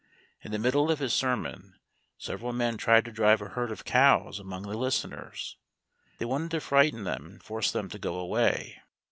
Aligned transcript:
In 0.41 0.51
the 0.51 0.57
middle 0.57 0.89
of 0.89 0.97
his 0.97 1.13
sermon, 1.13 1.75
several 2.17 2.53
men 2.53 2.75
tried 2.75 3.05
to 3.05 3.11
drive 3.11 3.39
a 3.39 3.49
herd 3.49 3.71
of 3.71 3.85
cows 3.85 4.39
among 4.39 4.63
the 4.63 4.75
listeners. 4.75 5.57
They 6.17 6.25
wanted 6.25 6.49
to 6.49 6.59
frighten 6.59 7.03
them, 7.03 7.25
and 7.27 7.43
force 7.43 7.71
them 7.71 7.87
to 7.89 7.99
go 7.99 8.15
away. 8.17 8.81